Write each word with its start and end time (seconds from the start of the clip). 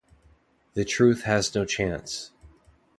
The 0.73 0.83
truth 0.83 1.25
has 1.25 1.53
no 1.53 1.63
chance. 1.63 2.31